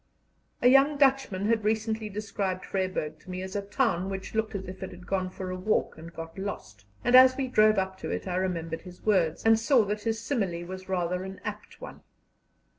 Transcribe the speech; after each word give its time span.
A 0.63 0.67
young 0.67 0.97
Dutchman 0.97 1.45
had 1.45 1.63
recently 1.63 2.09
described 2.09 2.65
Vryburg 2.65 3.19
to 3.19 3.29
me 3.29 3.43
as 3.43 3.55
a 3.55 3.61
town 3.61 4.09
which 4.09 4.33
looked 4.33 4.55
as 4.55 4.65
if 4.67 4.81
it 4.81 4.89
had 4.89 5.05
gone 5.05 5.29
for 5.29 5.51
a 5.51 5.55
walk 5.55 5.95
and 5.95 6.11
got 6.11 6.39
lost, 6.39 6.85
and 7.03 7.15
as 7.15 7.37
we 7.37 7.47
drove 7.47 7.77
up 7.77 7.99
to 7.99 8.09
it 8.09 8.27
I 8.27 8.37
remembered 8.37 8.81
his 8.81 9.05
words, 9.05 9.45
and 9.45 9.59
saw 9.59 9.85
that 9.85 10.01
his 10.01 10.19
simile 10.19 10.65
was 10.65 10.89
rather 10.89 11.23
an 11.23 11.39
apt 11.45 11.79
one. 11.81 12.01